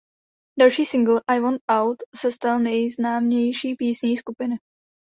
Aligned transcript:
Další 0.59 0.85
singl 0.85 1.19
„I 1.35 1.39
Want 1.39 1.61
Out“ 1.69 2.03
se 2.15 2.31
stal 2.31 2.59
nejznámější 2.59 3.75
písní 3.75 4.17
skupiny. 4.17 4.55